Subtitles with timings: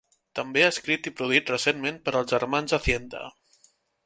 [0.37, 3.23] També ha escrit i produït recentment per als germans Hacienda.